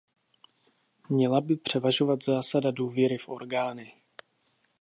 Měla 1.09 1.41
by 1.41 1.55
převažovat 1.55 2.23
zásada 2.23 2.71
důvěry 2.71 3.17
v 3.17 3.29
orgány. 3.29 3.93